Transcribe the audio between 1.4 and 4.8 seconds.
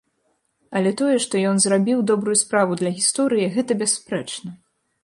ён зрабіў добрую справу для гісторыі, гэта бясспрэчна.